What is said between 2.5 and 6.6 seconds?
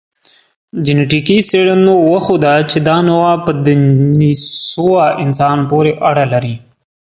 چې دا نوعه په دنیسووا انسان پورې اړه لري.